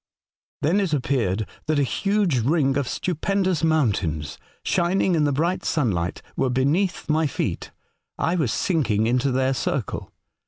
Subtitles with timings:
[0.27, 5.31] *?^" Then it appeared that a huge ring of stupen dous mountains, shining in the
[5.31, 7.69] bright sunlight, were beneath my feet:
[8.17, 10.11] I was sinking into their circle.